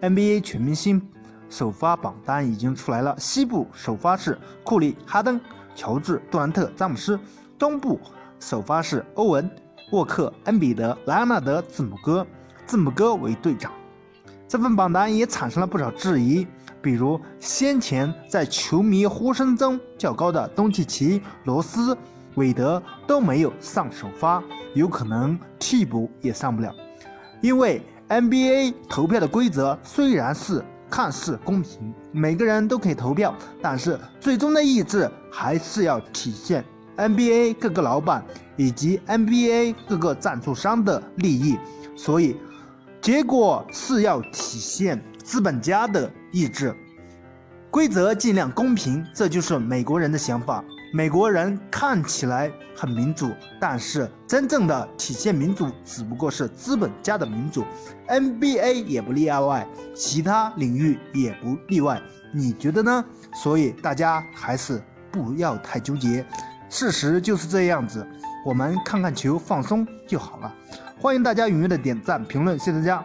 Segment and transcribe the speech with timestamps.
[0.00, 1.02] NBA 全明星
[1.48, 5.40] 首发榜单已经出来了，西部首发是库里、哈登、
[5.74, 7.18] 乔治、杜兰特、詹姆斯；
[7.58, 7.98] 东部
[8.38, 9.50] 首发是欧文、
[9.90, 12.24] 沃克、恩比德、莱昂纳德、字母哥，
[12.64, 13.72] 字母哥为队长。
[14.46, 16.46] 这份榜单也产生了不少质疑，
[16.80, 21.96] 比如先前在球迷呼声中较高的东契奇、罗斯、
[22.36, 24.42] 韦德都没有上首发，
[24.74, 26.72] 有可能替补也上不了。
[27.40, 36.64] 因为 NBA 投票的规则虽然是看似公平，每个人都可以投票，但是最终的意志还是要体现
[36.96, 38.24] NBA 各个老板
[38.56, 41.58] 以及 NBA 各个赞助商的利益，
[41.96, 42.36] 所以。
[43.00, 46.74] 结果是要体现资本家的意志，
[47.70, 50.64] 规则尽量公平，这就是美国人的想法。
[50.90, 57.62] 美国人看起来很民主，但是真正的体现民主只不过是资本家的民主。
[58.08, 62.00] NBA 也不例外，其他领域也不例外。
[62.32, 63.04] 你觉得呢？
[63.34, 66.24] 所以大家还是不要太纠结，
[66.70, 68.06] 事实就是这样子。
[68.46, 70.54] 我们看看球，放松就好了。
[70.98, 73.04] 欢迎大家踊跃的点赞评论，谢谢大家。